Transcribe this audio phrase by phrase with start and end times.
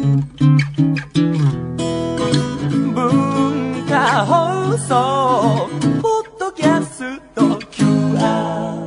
[0.00, 0.16] 文
[3.86, 5.68] 化放送
[6.00, 8.80] ポッドキャスト QR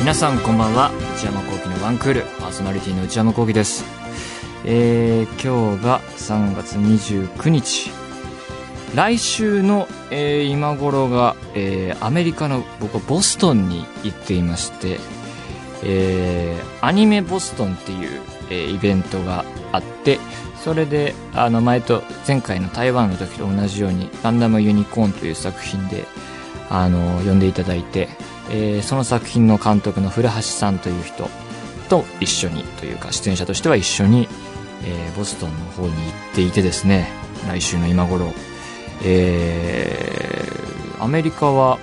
[0.00, 0.90] 皆さんこんばんは。
[1.16, 2.22] 内山聖輝のワンクール。
[2.38, 4.03] パーソナリティの内山聖輝です。
[4.66, 7.90] えー、今日が3月29日。
[8.94, 14.98] 来週の、えー今頃が、えーアメリカの僕はボストンに行っていまして、
[15.82, 20.18] えーアニメボストンっていう、えーイベントがあって
[20.62, 26.04] それであの前と前回の台湾の時と同じようにガンダムユニコーンという作品で
[26.70, 28.08] あの呼んでいただいて、
[28.50, 31.28] えーその作品の監督の古橋さんという人
[31.88, 34.28] と一緒にというか出演者としては一緒に、
[34.84, 35.98] えーボストンの方に行
[36.32, 37.08] っていてですね
[37.48, 38.32] 来週の今頃
[39.04, 41.78] えーアメリカは、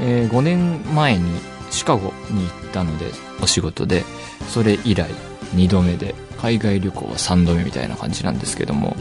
[0.00, 1.38] え5年前に
[1.70, 3.06] シカゴに行ったので
[3.42, 4.04] お仕事で
[4.48, 5.10] それ以来
[5.54, 8.96] 2度目で海外旅行は3度目みたいな感じなんですけども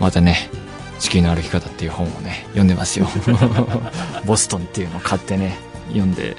[0.00, 0.48] またね
[0.98, 3.06] 地球の歩き方っていう本をね読んでますよ。
[4.24, 5.58] ボストンっていうのを買ってね
[5.88, 6.36] 読んで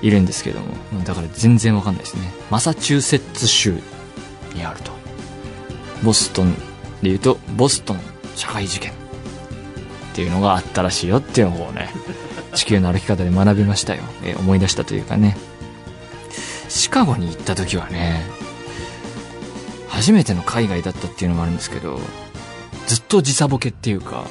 [0.00, 0.66] いるんですけども
[1.04, 2.32] だから全然わかんないですね。
[2.50, 3.78] マサチューセッツ州
[4.54, 4.92] にあると。
[6.02, 6.60] ボストンで
[7.02, 8.00] 言うとボストン
[8.34, 8.94] 社会事件っ
[10.14, 11.90] ていうのがあったらしいよっていうのをね
[12.54, 15.36] 地球の歩き方で学びましたよ、えー思い出したというかね。
[16.68, 18.24] シカゴに行った時はね
[19.88, 21.98] 初めての海外だったっていうのもあるんですけど
[22.86, 24.24] ずっと時差ボケっていうか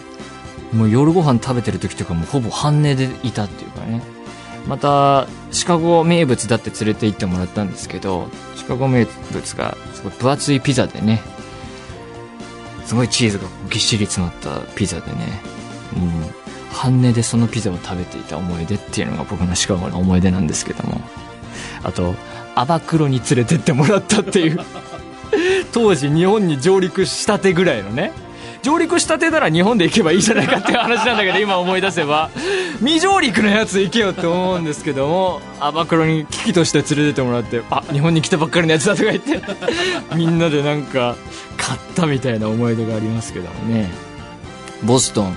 [0.71, 4.01] もう夜ご飯食べてる時とかもほぼ半寝でいたっていうかね。
[4.67, 11.21] またシカゴ名物だって連れて行ってもらったんですけどシカゴ名物がすごい分厚いピザでね。
[12.85, 15.41] すごいチーズがぎっしり詰まったピザでね。
[15.95, 16.11] うん。
[16.71, 21.01] 半値でそのピザを食べていた思い出っていうのが僕のシカゴの思い出なんですけども。
[21.83, 22.13] あと
[22.55, 24.59] アバクロに連れてってもらったっていう。
[25.73, 28.11] 当時日本に上陸したてぐらいのね
[28.61, 32.29] 上陸したてなら日本で行けばいいじゃないかっていう話なんだけど今思い出せば。
[32.79, 35.41] 未上陸のやつ行けよって思うんですけども。
[35.59, 39.41] アバクロに危機として連れてってもらってあ日本に来たばっかりのやつだとか言って。
[40.15, 41.15] みんなでなんか
[41.57, 43.89] 買ったみたいな思い出がありますけどもね。
[44.83, 45.35] ボストン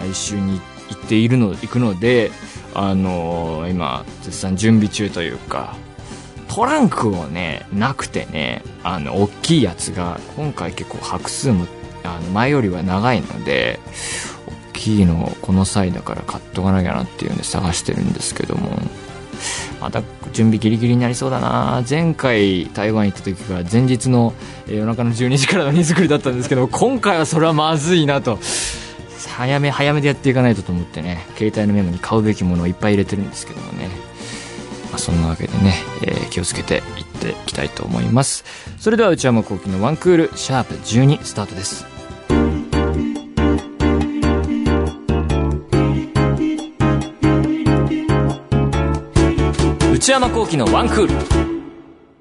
[0.00, 0.60] 来週に
[0.90, 2.30] 行っているの行くので
[2.74, 5.76] あのー今絶賛準備中というか
[6.48, 11.66] トランクをねなくてねあの大きいやつが今回結構拍数も
[12.04, 13.80] あの前よりは長いので
[14.70, 18.78] 大きいのをこの際だから買っとかなきゃなっていうんで探してるんですけども
[19.80, 21.84] また準備ギリギリになりそうだな。
[21.88, 24.32] 前回台湾行った時が前日の
[24.66, 28.38] 夜中の12時からの荷造りだったんですけど今回はそれはまずいなと。
[29.36, 33.88] 早め早めでやっていかないとと思ってね携帯のメモに買うべきものをいっぱい入れてるんですけどもね、
[34.90, 38.44] まあ、そんなわけでね、えー気をつけていっていきたいと思います。
[38.78, 41.93] それでは内山聖輝のワンクールシャープ12スタートです。
[50.04, 51.14] 内山聖輝のワンクール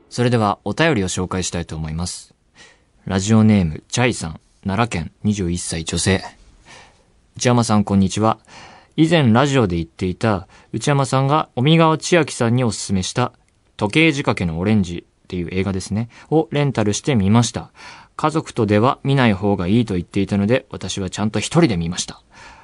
[0.10, 2.34] それではお便りを紹介したいと思います
[3.04, 6.24] ラジオネームチャイさん奈良県21歳女性
[7.36, 8.40] 内山さんこんにちは。
[8.96, 13.34] 以前ラジオで言っていた内山さんが尾川千秋さんにお勧めした
[13.76, 17.74] 時計仕掛けのオレンジっていう映画ですね、をレンタルしてみました。
[18.16, 22.22] 家族とでは見ない方がいいと言っていたので私はちゃんと一人で見ました。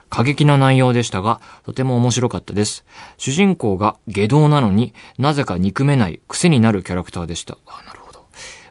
[0.10, 2.84] 過激な内容でしたが、とても面白かったです。
[3.18, 7.58] 主人公が下道なのになぜか憎めない癖になるキャラクターでした。
[7.68, 8.26] あなるほど。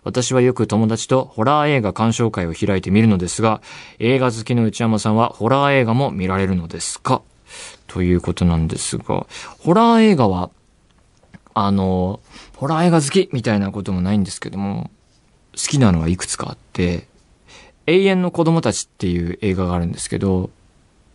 [0.04, 3.60] 私はよく友達とホラー映画鑑賞会を開いてみるのですが、
[3.98, 7.22] 映画好きの内山さんはホラー映画も見られるのですか？
[7.86, 9.26] ということなんですが、
[9.60, 10.50] ホラー映画は、
[11.54, 12.20] あの、
[12.56, 14.90] ホラー映画好きみたいなこともないんですけども、
[15.52, 17.08] 好きなのはいくつかあって、
[17.86, 20.50] 永遠の子供たちっていう映画があるんですけど、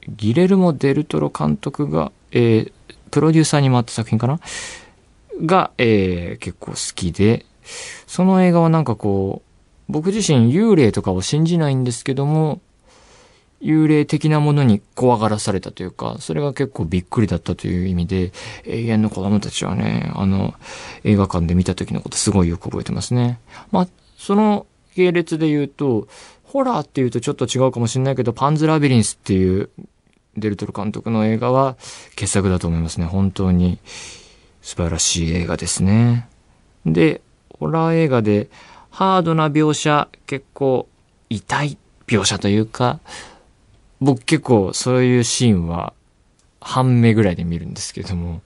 [0.10, 2.72] ギレルモ・デルトロ監督が、えー
[3.12, 4.40] プロデューサーに回った作品かな？
[5.46, 7.46] が、えー結構好きで、
[8.08, 12.60] その映画はなんかこう、僕自身幽霊とかを信じないんですけども、
[13.62, 18.32] 幽霊的なものに怖がらされたというか、それが結構びっくりだったという意味で、
[18.66, 20.56] 永遠の子供たちはね、あの、
[21.04, 23.40] 映画館で見た時のことすごいよく覚えてますね。
[23.72, 24.66] まあ、その
[24.96, 26.08] 系列で言うと、
[26.44, 29.70] ホラーっていうとちょっと違うかもしれないけど、パンズラビリンスっていう
[30.38, 31.76] デルトロ監督の映画は
[32.16, 33.06] 傑作だと思いますね。
[33.06, 33.80] 本当に
[34.62, 36.28] 素晴らしい映画ですね。
[36.86, 37.22] で、
[37.60, 38.50] ホラー映画で
[38.90, 40.88] ハードな描写結構
[41.30, 41.78] 痛い
[42.08, 43.00] 描写というか、
[44.02, 45.94] 僕結構そういうシーンは
[46.62, 48.42] 半目ぐらいで見るんですけれども、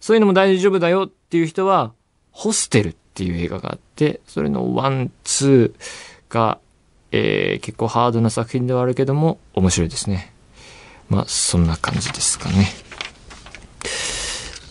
[0.00, 1.92] そういうのも大丈夫だよっていう人は、
[2.32, 6.58] ホステルっていう映画があって、それのワン、ツーが、
[7.10, 10.32] えー、結構ハードな作品ではあるけども、面白いですね。
[11.08, 12.68] まあ、そんな感じですかね。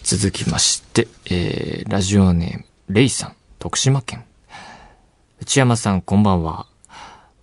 [0.04, 4.24] 続きまして、えー、ラジオネーム、レイさん、徳島県。
[5.42, 6.68] 内山さん、こんばんは。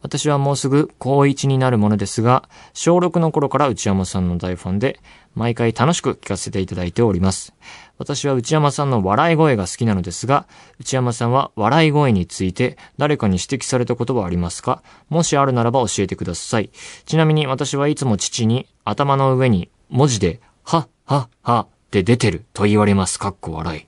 [0.01, 5.01] 私はもうすぐ高1になるものですが、小6の頃から内山さんの大ファンで、
[5.35, 7.53] 毎回楽しく聞かせていただいております。
[7.97, 10.47] 私は内山さんの笑い声が好きなのですが、
[10.81, 14.83] 内山さんは笑い声について誰かに指摘されたことはありますか？
[15.09, 16.71] もしあるならば教えてください。
[17.07, 23.19] ちなみに私はいつも父に頭の上に文字で、はっはっはって出てると言われます。
[23.19, 23.87] かっこ笑い。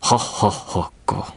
[0.00, 1.34] はっはっはっか。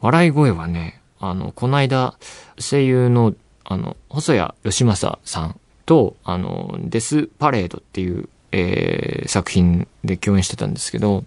[0.00, 2.18] 笑い声はね、あの、この間、
[2.58, 3.34] 声優の、
[3.64, 11.24] あの、細谷義正さんと、あの、デスパレードっていう、えー、作品で共演してたんですけど、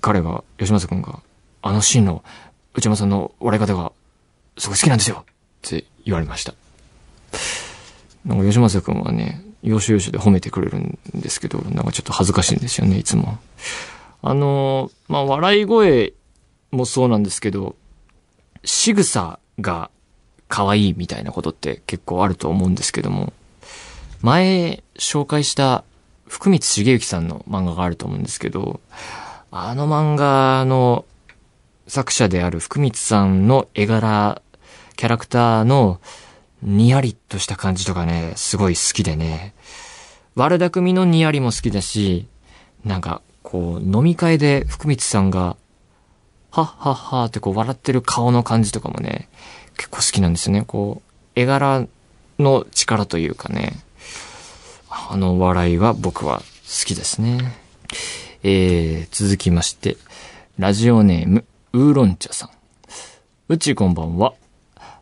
[0.00, 1.20] 彼が、吉正くんが、
[1.60, 2.24] あのシーンの
[2.74, 3.92] 内山さんの笑い方が、
[4.58, 5.24] すごい好きなんですよっ
[5.62, 6.54] て言われました。
[8.24, 13.38] なんか吉正くんはね、要所要所で褒めてくれるんですけど、なんかちょっと恥ずかしいんですよね、いつも。
[14.22, 16.14] あの、まあ、笑い声
[16.70, 17.76] もそうなんですけど、
[18.64, 19.90] 仕草が
[20.48, 23.32] 可愛いみたいなことって結構あると思うんですけども、
[24.20, 25.84] 前紹介した
[26.32, 28.80] 福光茂之さんの漫画があると思うんですけど、
[29.50, 31.04] あの漫画の
[31.86, 34.40] 作者である福光さんの絵柄、
[34.96, 36.00] キャラクターの
[36.62, 39.52] にやりっとした感じとかね、すごい好きでね、
[40.34, 42.26] 悪巧みのにやりも好きだし、
[42.82, 45.58] なんかこう飲み会で福光さんが
[46.50, 49.28] はっはっはってこう笑ってる顔の感じとかもね、
[49.76, 50.64] 結構好きなんですよね。
[50.66, 51.86] こう、絵柄
[52.38, 53.74] の力というかね、
[54.94, 56.44] あの笑いは僕は好
[56.86, 57.54] きですね。
[58.42, 59.96] えー、続きまして、
[60.58, 62.50] ラジオネーム、ウーロン茶さん。
[63.48, 64.34] うちこんばんは。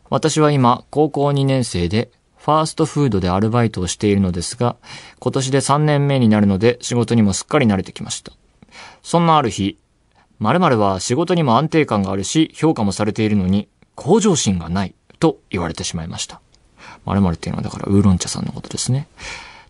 [0.09, 4.77] 私は今、高校2年生で、ファーストフードでアルバイトをしているのですが、
[5.19, 8.31] 今年で3年目になるので仕事にもすっかり慣れてきました。
[9.03, 9.77] そんなある日、
[10.39, 16.39] 〇〇は仕事にも安定感があるし、評価もされているのに、向上心がない、と言われてしまいました。
[17.05, 19.07] 〇〇っていうのはだからウーロン茶さんのことですね。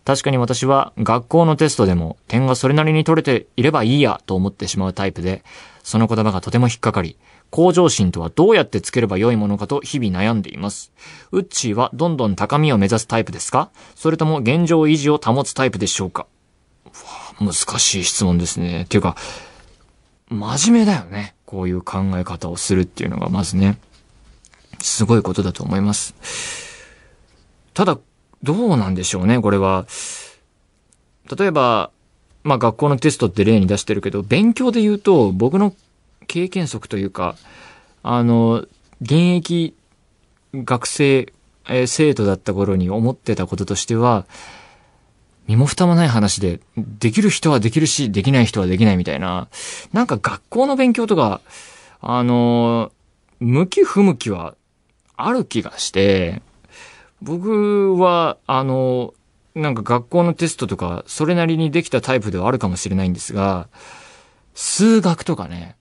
[0.04, 5.44] 確かに私は学校のテストでも点がそれなりに取れていればいいやと思ってしまうタイプで、
[5.84, 7.16] その言葉がとても引っかかり、
[7.50, 10.92] 向上心とはどうやってつければよいものかと日々悩んでいます。
[11.30, 13.70] ウッチーはどんどん高みを目指すタイプですか？
[13.94, 16.26] それとも現状維持を保つタイプでしょうか？
[16.86, 16.92] わ
[17.40, 18.82] 難しい質問ですね。
[18.82, 19.16] っていうか、
[20.30, 21.34] 真面目だよね。
[21.44, 23.78] こういう考え方をするっていうのがまずね、
[24.80, 26.14] すごいことだと思います。
[27.74, 27.98] ただ、
[28.42, 29.86] どうなんでしょうね、これは。
[31.36, 31.90] 例えば、
[32.42, 35.74] まあ学校のテストって例に出してるけど、勉強で言うと、僕の
[36.26, 37.36] 経験則というか、
[38.02, 38.64] あの、
[39.00, 39.74] 現役
[40.54, 41.32] 学生、
[41.68, 44.26] えー生徒だった頃に思ってたこととしては、
[45.46, 49.48] 身も蓋もない話で、できる人はできるし、できない人はできないみたいな、
[49.92, 51.40] なんか学校の勉強とか、
[52.00, 52.92] あの、
[53.40, 54.54] 向き不向きは
[55.16, 56.42] ある気がして、
[57.22, 59.14] 僕は、あの、
[59.54, 63.68] なんか学校のテストとか、それなりにできたタイプではあるかもしれないんですが、
[64.54, 65.76] 数学とかね、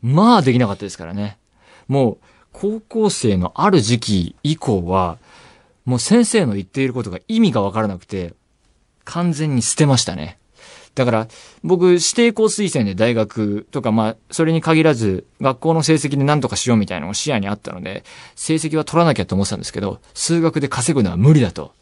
[0.00, 1.38] まあできなかったですからね。
[1.88, 2.18] もう、
[2.52, 5.18] 高校生のある時期以降は、
[5.84, 8.34] もう先生の言っていることが意味がわからなくて、
[9.04, 10.38] 完全に捨てましたね。
[10.96, 11.28] だから、
[11.62, 18.02] 僕、指定校推薦で大学とか、まあ、それに限らず、学校の成績で何とかしようみたいなのが視野にあったので、
[18.34, 21.74] 成績は取らなきゃと思ってたんですけど、数学で稼ぐのは無理だと。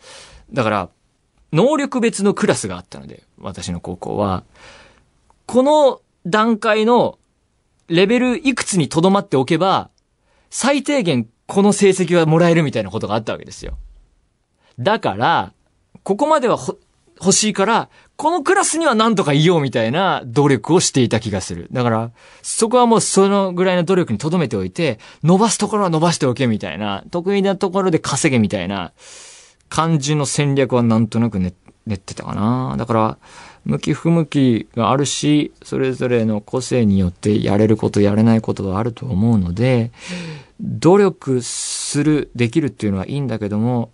[0.53, 0.89] だから、
[1.53, 4.43] 能力別のクラスがあったので、私の高校は、
[5.47, 7.17] この段階の
[7.87, 9.91] レベルいくつに留まっておけば、
[10.51, 13.79] 最低限この成績はもらえるみたいなことがあったわけですよ。
[14.81, 15.53] だから、
[16.03, 16.59] ここまでは
[17.21, 21.69] 欲しいから、このクラスには何とかいようみたいな努力をしていた気がする。
[21.73, 22.11] だから、
[22.43, 28.93] そこはもうそのぐらいの努力に留めておいて、伸ばすところは伸ばしておけみたいな、得意なところで稼げみたいな
[29.69, 31.55] 感じの戦略はなんとなく練
[31.87, 32.77] 練ってたかな。
[32.79, 33.19] だから、
[33.65, 39.91] 向き不向きがあるし、それぞれの個性によってやれることやれないことはあると思うので、
[40.61, 43.91] 努力する、できるっていうのはいいんだけども、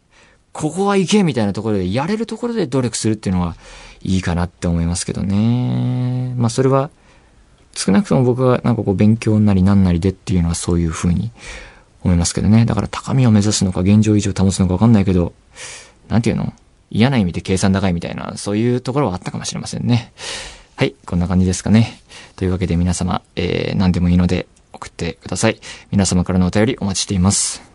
[0.53, 3.57] ここはいけみたいなところで、やれるところで努力するっていうのは
[4.03, 6.35] いいかなって思いますけどね。
[6.37, 6.91] まあそれは、
[7.75, 11.31] 少なくとも僕がなんかこう勉強なりなんなりでっていうのはそういうふうに
[12.03, 12.65] 思いますけどね。
[12.65, 15.33] だから高みを目指すのか現状維持を保つのかわかんないけど、
[16.09, 16.53] なんていうの
[16.91, 20.13] 嫌な意味で計算高いみたいな、そういうところはあったかもしれませんね。
[20.77, 22.01] はい、こんな感じですかね。
[22.37, 25.61] というわけで皆様、えー、何でもいいので送ってください。
[25.91, 27.70] 皆様からのお便りお待ちしています。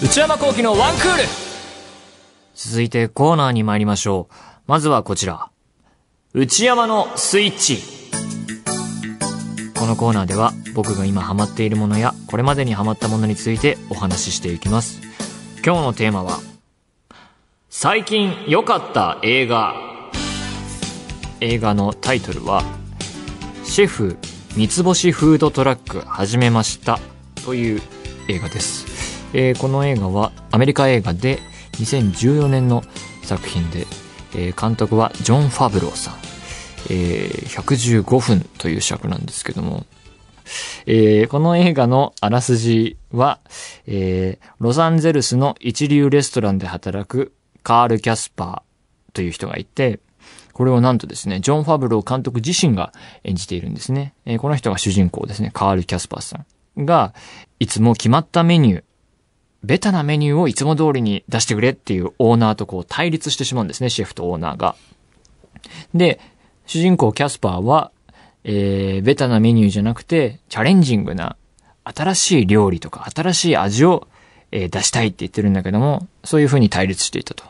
[0.00, 1.22] 内山幸喜のワンクール
[2.54, 4.34] 続いてコーナーに参りましょう。
[4.68, 5.50] まずはこちら。
[6.34, 7.78] 内山のスイッチ。
[9.76, 15.00] このコーナーでは僕が今ハマっているものやこれまでにハマったものについてお話ししていきます。
[15.64, 16.38] 今日のテーマは、
[17.68, 19.74] 最近良かった映画。
[21.40, 22.62] 映画のタイトルは、
[23.64, 24.16] シェフ
[24.56, 27.00] 三つ星フードトラック始めました
[27.44, 27.82] という
[28.28, 28.87] 映画です。
[29.34, 31.38] えー、この映画はアメリカ映画で
[31.72, 32.82] 2014年の
[33.22, 33.86] 作品で、
[34.34, 36.14] えー、監督はジョン・ファブローさん、
[36.90, 37.62] えー、
[38.02, 39.84] 115分という尺なんですけども、
[40.86, 43.40] えー、この映画のあらすじは、
[43.86, 47.32] えー、ロサンゼルスの一流レストランで働く
[47.62, 50.00] カール・キャスパーという人がいて、
[50.52, 52.92] これをなんとですね、ジョン・ファブロー監督自身が
[53.22, 54.14] 演じているんですね。
[54.24, 56.44] えー、この人が主人公ですね、カール・キャスパーさ
[56.76, 57.14] んが、
[57.60, 58.84] いつも決まったメニュー、
[59.68, 64.76] ベタなメニューをいつも通りに出してくれっていうオーナーとこう対立してしまうんですね、シェフとオーナーが。
[65.94, 66.20] で、
[66.64, 67.92] 主人公キャスパーは、
[68.44, 71.36] えー、ベタなメニューじゃなくて、チャレンジングな
[71.84, 74.08] 新しい料理とか新しい味を、
[74.52, 77.44] えー、出したいって言ってるんだけども、そういう風に対立していたと。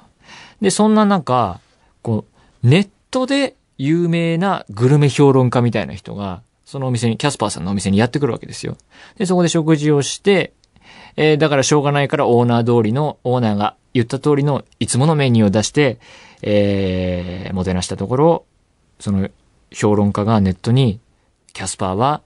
[0.61, 1.61] で、そんな中、
[2.03, 2.25] こ
[2.65, 8.77] う、ネットで有名なグルメ評論家みたいな人が、そのお店に、キャスパーさんのお店にやってくるわけですよ。
[9.19, 10.53] で、そこで食事をして、
[11.17, 15.99] えー、だからしょうがないからオーナー通りの、オーナーが言った通りのいつものメニューを出して、
[16.43, 18.45] えー、もてなしたところ、
[19.01, 19.29] その
[19.71, 21.01] 評論家がネットに、
[21.53, 22.23] キャスパーは、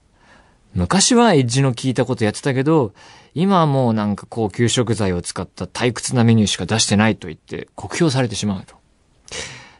[0.75, 2.93] 昔はエッジの効いたことやってたけど、
[3.35, 8.75] 今はもうなんか高級食材を使った退屈なメニューしか出してないと言って酷評されてしまうと。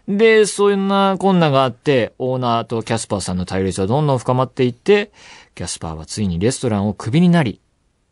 [0.07, 5.11] で、そんな困難があって、オーナーとキャスパーさんの対立はどんどん深まっていって、
[5.55, 7.61] キャスパーはついにレストランをクビになり、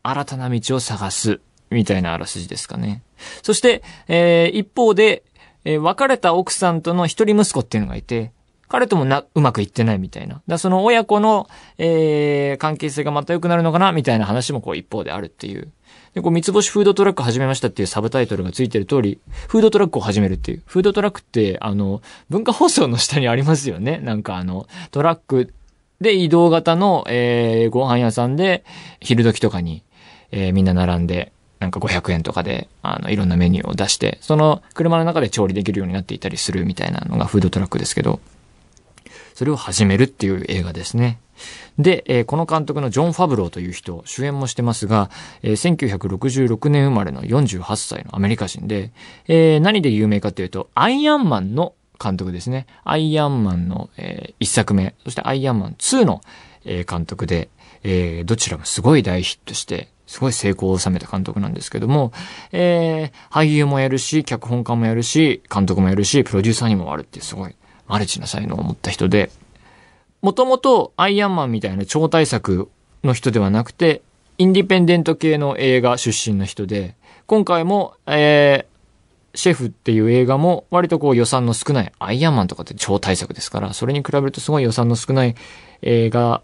[0.02, 1.40] 新たな道を探す、
[1.70, 3.02] みたいなあらすじですかね。
[3.42, 5.22] そして、えー、一方で、
[5.64, 8.32] えー、別れた奥さんとの一人息子っていうのがいて、
[8.68, 10.40] 彼ともな、うまくいってないみたいな。
[10.46, 15.70] だその親子の、えー、関係性がまた良くなるのかなみたいな話もこう一方であるっていう。
[16.14, 20.62] で、こう、三つ星フードトラック始めましたっていうサブタイトルがついてる通り、フードトラックを始めるっていう。
[20.64, 23.98] フードトラックって、あの、文化放送の下にありますよね。
[23.98, 25.52] なんかあの、トラック
[26.00, 28.64] で移動型の、えー、ご飯屋さんで、
[29.00, 29.82] 昼時とかに、
[30.32, 38.20] えー、みんな並んで、なんか500円とかで、あの、いろんなメニューを出して、その車の中で調理できるようになっていたりするみたいなのがフードトラックですけど、
[39.34, 41.20] それを始めるっていう映画ですね。
[41.78, 45.10] で、えー、この監督のジョン・ファブローという人、主演もしてますが、
[45.42, 48.92] えー、1966年生まれの48歳のアメリカ人で、
[49.28, 52.66] えー、何で有名かっていうと、アイアンマンの監督ですね。
[52.84, 56.20] アイアンマンの、え、1作目、そしてアイアンマン2の、
[56.64, 57.48] え、監督で、
[57.84, 62.12] え、どちらもすごい大ヒットして、すごい成功を収めた監督なんですけども、
[62.52, 67.56] えー、俳優もやるし、脚本家もやるし、監督もやるし、プロデューサーにもあるってすごい
[67.88, 69.30] マルチな才能を持った人で、
[70.20, 72.68] もともとアイアンマンみたいな超大作
[73.02, 74.02] の人ではなくて、
[74.36, 85.36] インディペンデント系の映画出身の人で、今回も、えー、シェフっていう映画も割とこう予算の少ない、アイアンマンとかって超大作ですから、それに比べるとすごい予算の少ない
[85.80, 86.42] 映画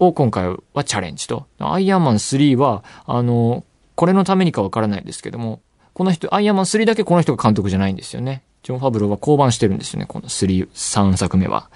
[0.00, 1.46] を今回はチャレンジと。
[1.58, 3.64] アイアンマン3は、あの、
[3.94, 5.60] これのためにかわからないですけども、
[5.92, 8.42] この人、アイアンマン3だけこの人が監督じゃないんですよね。
[8.62, 11.70] ジョン・ファブローは降板してるんですよね、この3、3作目は。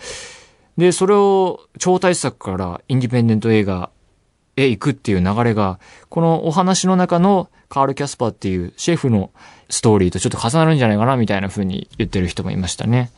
[0.79, 3.91] で、それを超大作からインディペンデント映画
[4.57, 5.79] へ行くっていう流れが、
[6.09, 9.31] このお話の中のカール・キャスパーっていうシェフの
[9.69, 13.11] ストーリーとちょっと重なるんじゃないかなみたいな風に言ってる人もいましたね。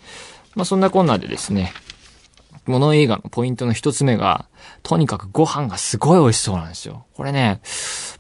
[0.54, 1.72] まあそんなこんなでですね、
[2.64, 4.48] この映画のポイントの一つ目が、
[4.82, 7.06] とにかくご飯がすごい美味しそうなんですよ。
[7.14, 7.60] これね、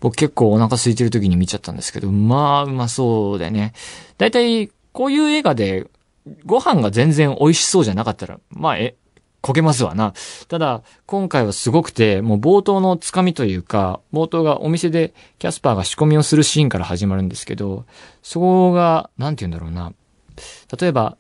[0.00, 3.72] 僕結構お腹空いてる時に見ちゃったんですけど、まあうまそうでね。
[4.18, 5.88] だいたいこういう映画で
[6.44, 8.96] ご飯が全然美味しそうじゃなかったら、まあえ、
[9.46, 10.12] こけますわな。
[10.48, 17.84] ただ、今回はすごくて、もう冒頭のつかみというか、冒頭がお店でキャスパーが仕込みをするシーンから始まるんですけど、
[18.22, 19.92] そこが、なんて言うんだろうな。
[20.80, 21.16] 例えば、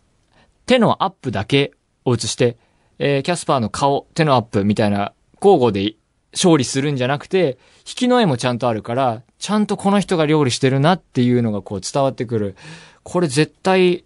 [0.66, 1.72] 手のアップだけ
[2.04, 2.56] を映して、
[2.98, 5.94] えー、キャスパーの顔、手のアップみたいな交互で
[6.32, 12.56] 勝利するんじゃなくて、引きの絵もちゃんとあるから、ちゃんとこの人が料理してるなっていうのがこう伝わってくる。
[13.02, 14.04] これ絶対、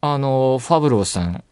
[0.00, 1.44] あの、ファブローさん、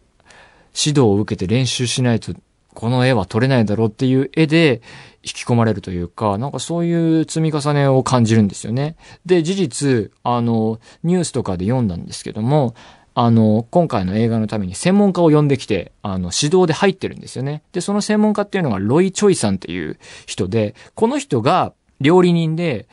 [0.75, 2.35] 指導を受けて練習しないと、
[2.75, 4.81] この絵は撮れないだろうっていう絵で
[5.23, 8.97] 引き込まれるというか、なんかそういう積み重ねを感じるんですよね。
[9.25, 12.75] で、事実、あの、ニュースとかで読んだんですけども、
[13.15, 17.63] あの、今回の映画のために専門家を呼んできて、あの、指導で入ってるんですよね。
[17.73, 22.89] で、その専門家っていうのがロイ・チョイさんっていう人で、この人が料理人で、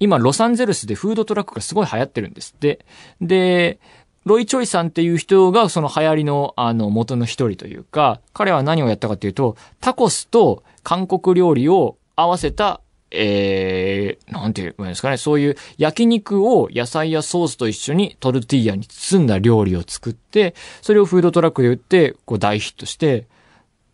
[0.00, 2.84] 今、ロサンゼルスでフードトラックがすごい流行ってるんですって。
[3.20, 3.78] で、
[4.24, 12.80] ロイ・チョイさんっていう人がその流行りのあの元の一人というか、彼は何をやったかっていうと、タコスと韓国料理を合わせた、
[13.14, 23.26] えー、なんて言うんですかね、そういう焼肉を野菜やソースと一緒にトルティーヤに包んだ料理を作って、それをフードトラックで売って、こう大ヒットして、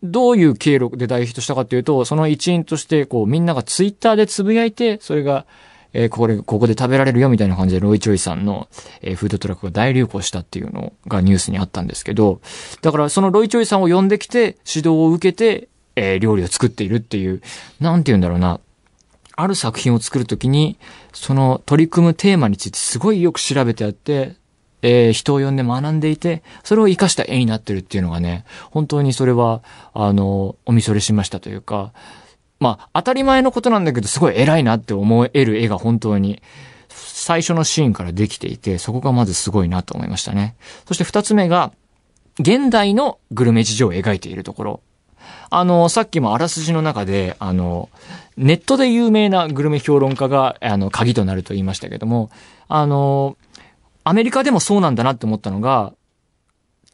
[0.03, 5.45] どういう経路で大ヒットしたかっていうと、その一員として、こうみんながツイッターでつぶやいて、それが
[5.93, 8.67] えー、これ、ここで食べられるよみたいな感じでロイ・チョイさんの、
[9.01, 12.41] えー、フードトラックが大流行したっていうのがニュースにあったんですけど、
[12.81, 17.41] だからそのロイ・チョイさんを呼んできて、指導を受けて、えー、料理を作っているっていう、
[17.79, 18.59] なんて言うんだろうな。
[19.41, 20.77] ある作品を作るときに、
[21.13, 24.35] その取り組むテーマについてすごいよく調べてあって、
[24.81, 29.61] えー、人を呼んで学んでいて、それを活かした絵になってるっていうのがね、本当にそれは、
[29.93, 31.93] あの、お見それしましたというか、
[32.59, 36.41] まあ、当たり前のことなんだけど、すごい偉いなって思える絵が本当に、
[36.89, 40.55] 最初のシーンからできていて、そこがまずすごいなと思いましたね。
[40.87, 41.71] そして二つ目が、
[42.39, 44.81] 現代のグルメ事情を描いているところ。
[45.49, 47.89] あの、さっきもあらすじの中で、あの、
[48.37, 52.29] ネットで有名なグルメ評論家が、あの、鍵となると言いましたけども、
[52.67, 53.37] あの、
[54.03, 55.93] アメリカでもそうなんだなって思ったのが、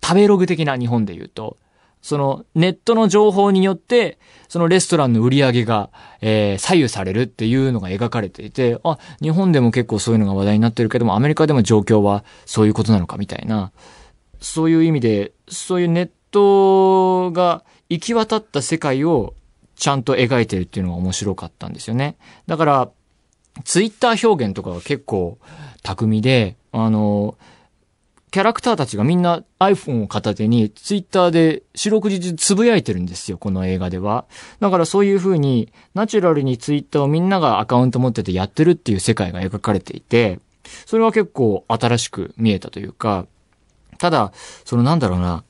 [0.04, 1.58] 食べログ的な日本で言うと、
[2.02, 4.18] そのネットの情報によって、
[4.48, 5.90] そのレストランの売り上げが、
[6.22, 13.72] えー、左右されるっていうのが描かれていて、あ、日本でも結構そういうのが話題になってるけども、アメリカでも状況はそういうことなのかみたいな、
[14.40, 19.34] そういう意味で、そういうネットが行き渡った世界を
[19.76, 22.18] ちゃんと描いてるっていうのが面白かったんですよね。
[22.48, 22.90] だから、
[23.64, 25.38] ツイッター表現とかは結構
[25.84, 27.38] 巧みで、あの、
[28.30, 34.26] キャラクターたちがみんな iPhone を片手に Twitter で四六時中つぶやいてるんですよ、この映画では。
[34.60, 40.40] だからそういう風にナチュラルに Twitter をみんながアカウント持っててやってるっていう世界が描かれていて、
[40.86, 43.26] それは結構新しく見えたというか、
[43.98, 44.34] ただ、
[44.66, 45.44] そのなんだろうな、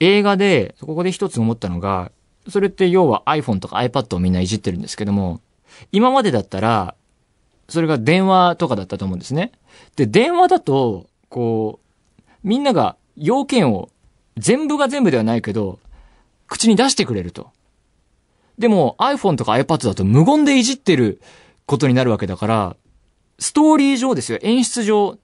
[0.00, 2.12] 映画で、ここで一つ思ったのが、
[2.48, 5.40] それって要は iPhone とか iPad をみんないじってるんですけども、
[5.92, 6.94] 今までだったら、
[7.68, 9.52] それが電話とかだったと思うんですね。
[9.96, 13.90] で、電話だと、こう、みんなが要件を
[14.36, 15.78] 全部が全部ではないけど、
[16.46, 17.50] 口に出してくれると。
[18.58, 21.20] でも iPhone とか iPad だと無言でいじってる
[21.66, 22.76] ことになるわけだから、
[23.38, 25.18] ストーリー上ですよ、演出上、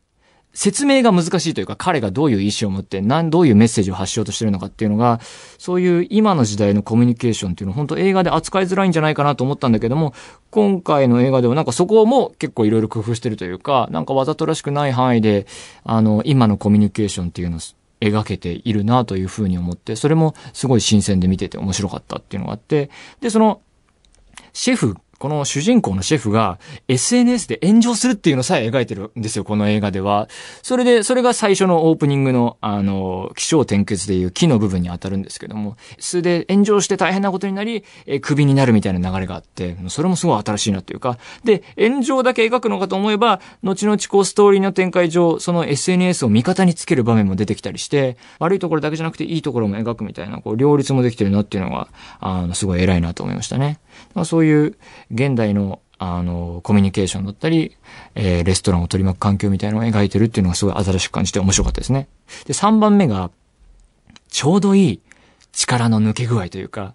[0.54, 5.20] 説明が難しいというか、彼がどういう意思を持って、何、どういうメッセージを発しようとしてるのかっていうのが、
[5.58, 10.14] そういう今の時代のコミュニケーションっていうのは本当映画で扱いづらいんじゃないかなと思ったんだけども、
[10.50, 15.46] 今回の映画ではなんかそこも結構いろいろ工夫してるというか、なんかわざとらしくない範囲で、
[15.82, 17.60] あの、今のコミュニケーションっていうのを
[18.00, 22.90] 描けているなというふうに思って、それもすごい新鮮で見てて面白かったっていうのがあって、
[23.20, 23.60] で、その、
[24.52, 30.28] シェフこの主人公のシェフが SNS で炎上するっていうのさえ描いてるんですよ、この映画では。
[30.60, 51.88] それで、それが最初のオープニングの、あの、気象転結でいう木の部分に当たるんですけども、それで炎上して大変なことになり、え首になるみたいな流れがあって、それもすごい新しいなっていうか、で、炎上だけ描くのかと思えば、後々こうストーリーの展開上、その SNS を味方につける場面も出てきたりして、悪いところだけじゃなくていいところも描くみたいな、こう、両立もできてるなっていうのが、
[52.20, 53.78] あの、すごい偉いなと思いましたね。
[54.14, 54.76] まあ、そういう
[55.10, 57.76] 現代のあの、コミュニケーションだったり、
[58.14, 62.08] えー、レストランを取り巻く環境みたいなのを描いてるっていうのがすごい新しく感じて面白かったですね。
[62.46, 63.30] で、3番目が、
[64.28, 65.00] ちょうどいい
[65.52, 66.94] 力の抜け具合というか、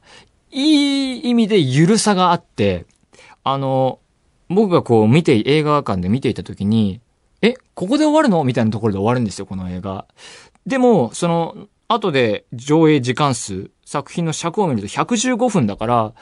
[0.52, 2.86] いい意味で緩さがあって、
[3.44, 4.00] あの、
[4.50, 7.00] 僕がこう見て、映画館で見ていた時に、
[7.42, 8.44] え、ここで終わるの？
[8.44, 10.06] みたいなところで終わるんですよ、この映画。
[10.66, 16.14] でも、その、後で上映時間数、作品の尺を見ると115分だから、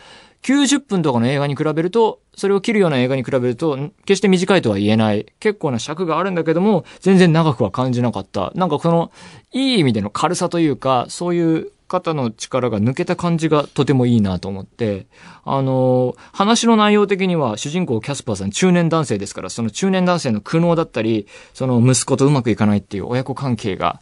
[0.43, 5.25] 90分とかの映画に比べると、それを切るような映画に比べると、決して短いとは言えない。
[5.39, 8.51] 結構な尺があるんだけども、全然長くは感じなかった。
[8.55, 9.11] なんかその、
[9.51, 15.07] いい意味での軽さというか、そういう肩の力が抜けた感じがとてもいいなと思って、
[15.43, 24.01] あの、話の内容的には主人公キャスパーさん中年男性ですから、その中年男性の苦悩だったり、その息子とうまくいかないっていう親子関係が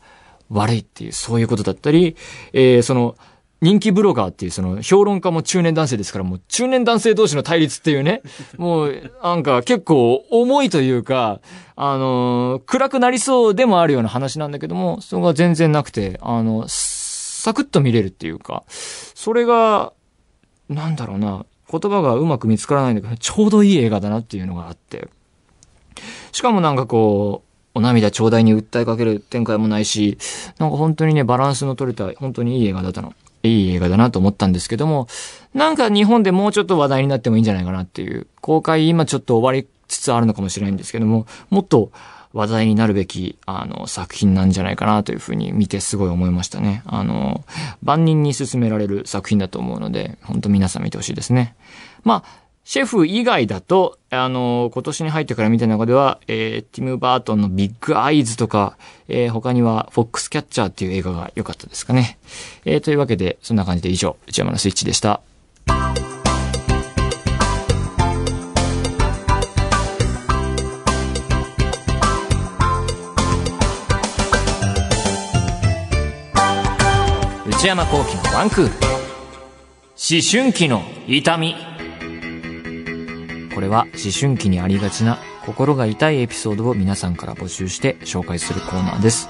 [0.50, 2.15] 悪いっていう、そういうことだったり、
[2.54, 3.15] えー、その、
[3.65, 8.21] 人気ブロガーっていうその評論家も中年男性ですからもう中年男性同士の対立っていうね、
[8.58, 11.41] もうなんか結構重いというか、
[11.75, 19.93] あのー暗くなりそうでもあるような話なんだけども、それが全然なくて、あの、サクッと見れるっていうか、それが、
[20.69, 25.08] なんだろうな、言葉がうまく見つからないんだけど、ちょうどいい映画だなっていうのがあって。
[26.32, 27.41] しかもなんかこ
[27.73, 30.17] う、お涙ちょうだいに訴えかける展開もないし、
[30.60, 33.13] なんか本当にね、バランスの取れた、本当にいい映画だったの。
[33.45, 35.08] いい映画だなと思ったんですけども、
[35.53, 41.91] なんか日本でもうちょっと話題になってもいいんじゃないかなっていう、公開今ちょっと終わりつつあるのかもしれないんですけども、もっと
[42.34, 46.84] 話題になるべき、あの、作品なんじゃないかなというふうに見てすごい思いましたね。
[46.86, 47.45] あの、
[47.81, 51.55] 万人に勧められる作品だと思うので、本当皆さん見てほしいですね。
[52.03, 58.75] まあ、シェフ以外だと、あの、今年に入ってから見た中では、えー、ティム・バートンのビッグアイズとか、
[59.08, 62.17] えー、他には、フォックスキャッチャーっていう映画が良かったですかね。
[62.65, 65.21] えー、というわけで、そんな感じで以上、内山のスイッチでした。
[77.47, 78.71] 内山幸喜のワンクール。
[78.71, 81.74] 思春期の痛み。
[83.56, 89.30] これは思春期にありがちな心が痛いエピソードを皆さんから募集して紹介するコーナーです。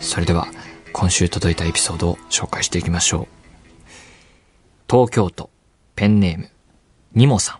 [0.00, 0.48] それでは
[0.92, 3.28] 今週届いたエピソードを紹介していきましょう。
[4.90, 5.48] 東京都
[5.94, 6.50] ペンネーム
[7.14, 7.58] ニモさん。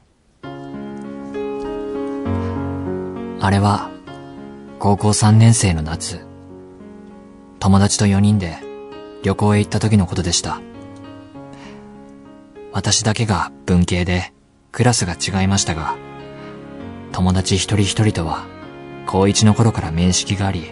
[3.40, 3.88] あれは
[4.80, 6.26] 高校3年生の夏、
[7.60, 8.58] 友達と4人で
[9.22, 10.60] 旅行へ行った時のことでした。
[12.72, 14.31] 私だけが文系で
[14.72, 15.96] クラスが違いましたが、
[17.12, 18.46] 友達一人一人とは
[19.06, 20.70] 高一の頃から面識があり、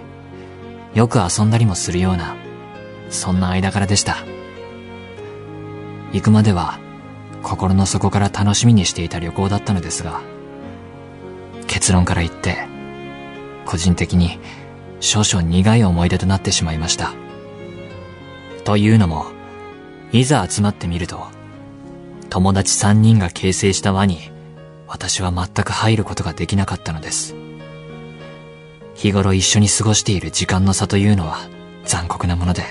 [0.94, 2.34] よく遊んだりもするような、
[3.10, 4.24] そんな間柄でした。
[6.12, 6.78] 行くまでは
[7.42, 10.22] 心の底から楽しみにしていた旅行だったのですが、
[11.66, 12.66] 結論から言って、
[13.66, 14.40] 個人的に
[15.00, 17.12] 少々苦い思い出となってしまいました。
[18.64, 19.26] というのも、
[20.10, 21.28] いざ集まってみると、
[22.30, 24.30] 友達三人が形成した輪に、
[24.86, 27.34] 私は全く入ることができなかったのです。
[28.94, 31.38] 日頃一緒に過ごしている時間の差というのは
[31.84, 32.62] 残酷なもので、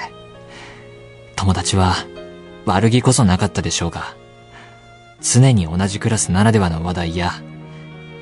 [1.36, 1.95] 友達は
[2.65, 4.15] 悪気こそなかったでしょうが、
[5.22, 7.34] 常に同じクラスならではの話題や、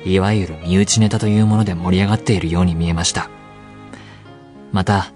[0.04, 3.30] いわゆる身内ネタというもので盛り上がっているように見えました。
[4.72, 5.12] また、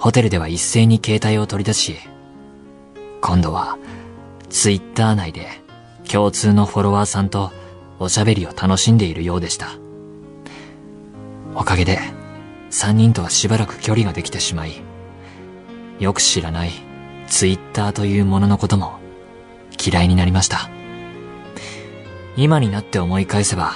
[0.00, 1.96] ホテルでは一斉に携帯を取り出し、
[3.20, 3.78] 今度は
[4.54, 5.48] ツイッター内で
[6.08, 7.50] 共通のフォロワーさんと
[7.98, 9.72] おしゃべりを楽しんでいるようでした。
[11.56, 11.98] おかげで
[12.70, 14.80] 三人とはしばらく距離ができてしまい、
[15.98, 16.70] よく知らない
[17.26, 19.00] ツイッターというもののことも
[19.84, 20.70] 嫌いになりました。
[22.36, 23.72] 今になって思い返せば、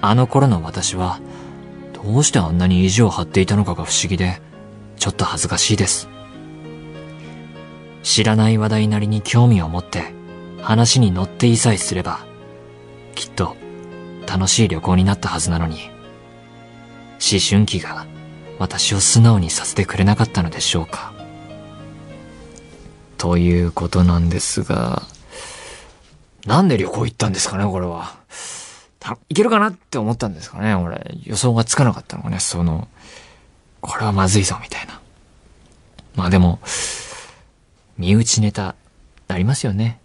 [0.00, 1.18] あの頃の私は
[1.92, 4.40] どうしてあんなに意地を張っていたのかが不思議で、
[4.96, 6.13] ちょっと恥ずかしいです。
[8.04, 10.12] 知らない話題なりに興味を持って
[10.62, 12.20] 話に乗っていさえすれば、
[13.14, 13.56] きっと
[14.26, 15.90] 楽しい旅行になったはずなのに、
[17.14, 18.06] 思春期が
[18.58, 21.12] 私を素直にさせてくれなかったのでしょうか。
[23.16, 25.02] ということなんですが、
[26.46, 28.14] なんで旅行行ったんですかね、これは。
[29.00, 31.16] たいけるかなって思ったんですかね、俺。
[31.24, 32.86] 予想がつかなかったのね、その、
[33.80, 35.00] これはまずいぞ、みたいな。
[36.16, 36.60] まあでも、
[37.98, 38.74] 身内ネタ、
[39.28, 39.98] ありますよね。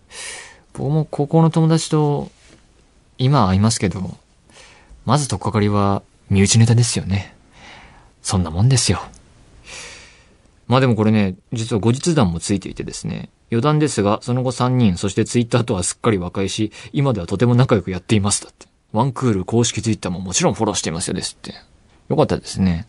[0.73, 2.31] 僕も高校の友達と、
[3.17, 4.17] 今会いますけど、
[5.05, 7.35] まずとっかかりは、身内ネタですよね。
[8.21, 9.01] そんなもんですよ。
[10.67, 18.43] まあでもこれね、実は後日談もついていてですね、余談ですが、その後3人、そしてツイッターとはすっかり和解し、今ではとても仲良くやっています。
[18.43, 18.67] だって。
[18.91, 21.53] ワンクール公式ツイッターももちろんフォローしていますよですって。
[22.09, 22.87] よかったですね。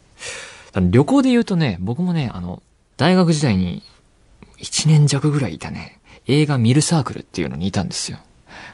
[0.74, 2.62] 旅行で言うとね、僕もね、あの、
[2.96, 3.82] 大学時代に
[4.62, 8.18] 1年弱ぐらいいたね、映画見るサークルっていうのにいたんですよ。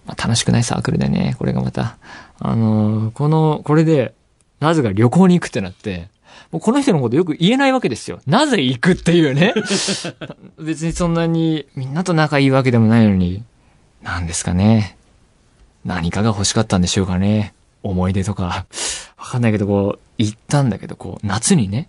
[0.07, 1.97] まあ楽しくないサークルでね、これがまた。
[2.39, 4.15] あのーこの、これで、
[4.61, 6.09] なぜか旅行に行くってなって、
[6.51, 8.21] もうこの人のことよく言えないわけですよ。
[8.27, 9.55] なぜ行くっていうね。
[10.59, 13.43] 別にそんなにみんなと仲いいわけでもないのに、
[14.03, 14.97] なんですかね。
[15.85, 17.55] 何かが欲しかったんでしょうかね。
[17.83, 18.67] 思い出とか。
[19.17, 21.89] わかんないけど、こう、行ったんだけど、こう、夏にね、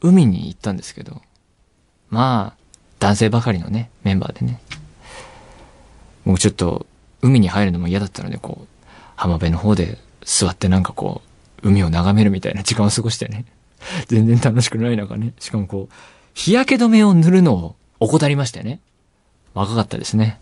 [0.00, 1.22] 海に行ったんですけど、
[2.10, 2.67] まあ、
[2.98, 4.60] 男性ばかりのね、メンバーでね。
[6.24, 6.86] 僕ちょっと、
[7.20, 8.66] 海に入るのも嫌だったので、こう、
[9.16, 11.22] 浜辺の方で座ってなんかこ
[11.62, 13.44] う、海を眺めるみたいな時間を過ごしてね。
[14.06, 15.32] 全然楽しくない中ね。
[15.38, 15.94] しかもこう、
[16.34, 18.80] 日焼け止めを塗るのを怠りましてね。
[19.54, 20.38] 若かったですね。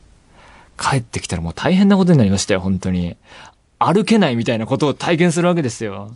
[0.79, 3.17] 帰ってきたらもう大変なことになりましたよ、本当に。
[3.79, 6.15] 歩けないみたいなことを体験するわけですよ。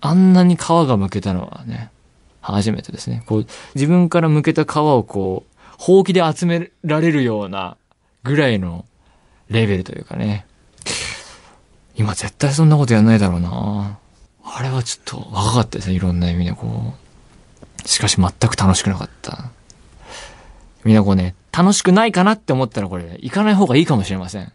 [0.00, 1.90] あんなに皮がむけたのはね、
[2.52, 3.22] 初めてですね。
[3.26, 7.76] こう、自分から向けた皮をこう、ほうきで集められるような
[8.22, 8.84] ぐらいの
[9.50, 10.46] レベルというかね。
[11.96, 13.98] 今絶対そんなことやんないだろうな
[14.44, 16.94] あれはちょっと若かったですね、いろんな意味でこ
[17.84, 17.88] う。
[17.88, 19.50] しかし全く楽しくなかった。
[20.84, 24.52] みんなこうね、楽しくないかなって思ったらこれ、行かない方がいいかもしれません。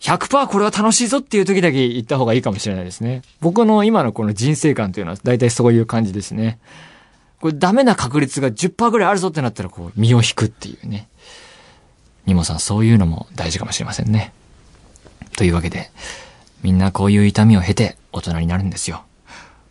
[0.00, 3.22] 100%これは楽しいぞっていう時だけ行った方がいいかもしれないですね。
[3.40, 6.58] 僕の今のこの人生観というのは大体そういう感じですね。
[7.40, 11.08] これダメな確率が10%ぐらいあるぞってなったらこう身を引くっていうね。
[12.26, 14.32] ニモさんそういうのも大事かもしれませんね。
[15.36, 15.90] というわけで、
[16.62, 19.04] みんなこういう痛みを経て大人になるんですよ。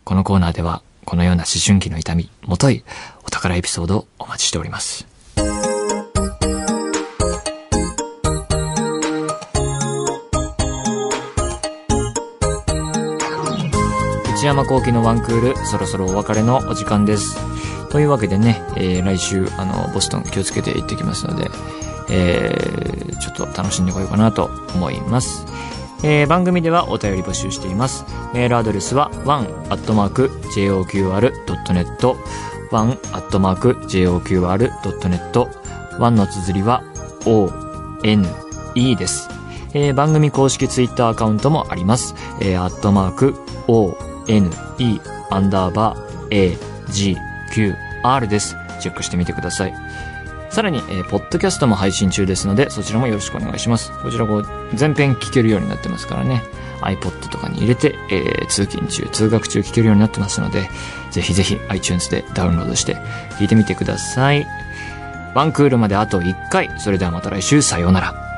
[0.04, 2.84] このコーナーではこのような思春期の痛み、もとい
[3.24, 5.06] お宝エピソードをお待ちしております。
[14.40, 17.36] 内山幸輝のワンクール、そろそろお別れのお時間です。
[17.90, 21.50] というわけでね、えー、来週、あの、ボストン気をつけて行ってきますので、
[22.10, 25.44] えー、ちょっと楽しんでこようかなと思います。
[26.02, 28.06] えー、番組ではお便り募集しています。
[28.32, 30.56] メールアドレスは one.joqr.net
[32.70, 33.08] one.joqr.net
[36.00, 36.82] one の綴りは
[37.26, 37.50] o,
[38.04, 38.26] n,
[38.74, 39.28] e です。
[39.74, 42.14] えー、番組公式ツイッターアカウントもあります。
[42.40, 43.34] えー、アットマーク
[43.68, 43.94] o,
[44.28, 46.58] n, e, アンダーバー a,
[46.90, 47.16] g,
[47.52, 48.56] q, r です。
[48.80, 49.74] チェックしてみてください。
[50.50, 53.92] さらに、えー、ポッドキャストも配信中ですので、そちらもよろしくお願いします。
[54.02, 56.42] こちらこう、全編聞けるようになってますからね。
[56.80, 60.68] iPod とかに入れて、えー、通勤中、通学中聞けるようになってますので、
[61.10, 62.96] ぜひぜひ iTunes でダウンロードして
[63.38, 64.46] 聞いてみてください。
[65.34, 66.70] ワンクールまであと1回。
[66.78, 68.29] それではまた来週、さようなら。